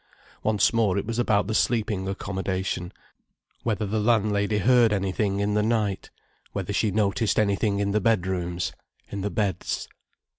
Once 0.41 0.73
more 0.73 0.97
it 0.97 1.05
was 1.05 1.19
about 1.19 1.45
the 1.45 1.53
sleeping 1.53 2.07
accommodation—whether 2.07 3.85
the 3.85 3.99
landlady 3.99 4.57
heard 4.57 4.91
anything 4.91 5.39
in 5.39 5.53
the 5.53 5.61
night—whether 5.61 6.73
she 6.73 6.89
noticed 6.89 7.37
anything 7.37 7.77
in 7.77 7.91
the 7.91 8.01
bedrooms, 8.01 8.73
in 9.09 9.21
the 9.21 9.29
beds. 9.29 9.87